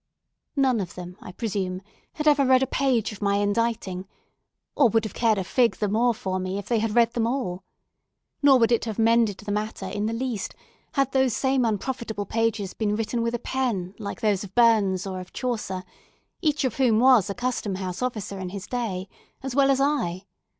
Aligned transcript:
None 0.55 0.79
of 0.79 0.95
them, 0.95 1.15
I 1.21 1.31
presume, 1.31 1.83
had 2.13 2.27
ever 2.27 2.43
read 2.43 2.63
a 2.63 2.65
page 2.65 3.11
of 3.11 3.21
my 3.21 3.35
inditing, 3.39 4.07
or 4.75 4.89
would 4.89 5.03
have 5.05 5.13
cared 5.13 5.37
a 5.37 5.43
fig 5.43 5.75
the 5.75 5.87
more 5.87 6.15
for 6.15 6.39
me 6.39 6.57
if 6.57 6.67
they 6.67 6.79
had 6.79 6.95
read 6.95 7.13
them 7.13 7.27
all; 7.27 7.63
nor 8.41 8.57
would 8.57 8.71
it 8.71 8.85
have 8.85 8.97
mended 8.97 9.37
the 9.37 9.51
matter, 9.51 9.85
in 9.85 10.07
the 10.07 10.13
least, 10.13 10.55
had 10.93 11.11
those 11.11 11.35
same 11.35 11.63
unprofitable 11.63 12.25
pages 12.25 12.73
been 12.73 12.95
written 12.95 13.21
with 13.21 13.35
a 13.35 13.37
pen 13.37 13.93
like 13.99 14.21
that 14.21 14.43
of 14.43 14.55
Burns 14.55 15.05
or 15.05 15.19
of 15.19 15.33
Chaucer, 15.33 15.83
each 16.41 16.63
of 16.63 16.77
whom 16.77 16.97
was 16.99 17.29
a 17.29 17.35
Custom 17.35 17.75
House 17.75 18.01
officer 18.01 18.39
in 18.39 18.49
his 18.49 18.65
day, 18.65 19.07
as 19.43 19.53
well 19.53 19.69
as 19.69 19.79
I. 19.79 20.25